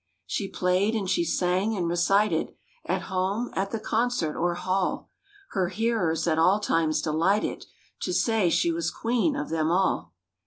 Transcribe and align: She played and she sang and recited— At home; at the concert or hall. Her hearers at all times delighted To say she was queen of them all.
She 0.25 0.47
played 0.47 0.95
and 0.95 1.07
she 1.07 1.23
sang 1.23 1.75
and 1.77 1.87
recited— 1.87 2.55
At 2.87 3.03
home; 3.03 3.51
at 3.55 3.69
the 3.69 3.79
concert 3.79 4.35
or 4.35 4.55
hall. 4.55 5.07
Her 5.51 5.67
hearers 5.69 6.25
at 6.25 6.39
all 6.39 6.59
times 6.59 7.03
delighted 7.03 7.67
To 7.99 8.11
say 8.11 8.49
she 8.49 8.71
was 8.71 8.89
queen 8.89 9.35
of 9.35 9.49
them 9.49 9.69
all. 9.69 10.15